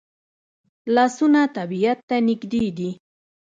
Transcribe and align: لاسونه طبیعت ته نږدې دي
لاسونه 0.95 1.41
طبیعت 1.57 1.99
ته 2.07 2.15
نږدې 2.27 2.65
دي 2.77 2.89